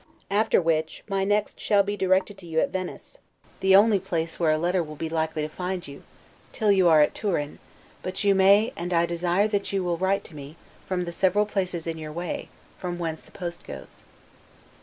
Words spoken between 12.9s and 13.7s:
whence the post